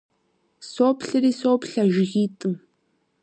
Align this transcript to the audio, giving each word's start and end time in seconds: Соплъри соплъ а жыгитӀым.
Соплъри 0.71 1.31
соплъ 1.39 1.73
а 1.83 1.83
жыгитӀым. 1.93 2.53